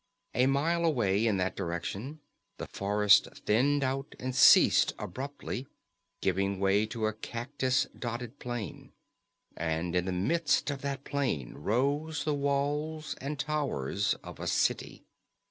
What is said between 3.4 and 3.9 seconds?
thinned